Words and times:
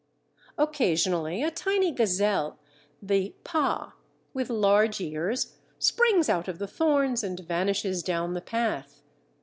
Occasionally 0.57 1.43
a 1.43 1.51
tiny 1.51 1.91
gazelle, 1.91 2.57
the 3.03 3.35
"paa," 3.43 3.93
with 4.33 4.49
large 4.49 4.99
ears, 4.99 5.57
springs 5.77 6.27
out 6.27 6.47
of 6.47 6.57
the 6.57 6.65
thorns 6.65 7.23
and 7.23 7.39
vanishes 7.41 8.01
down 8.01 8.33
the 8.33 8.41
path. 8.41 9.03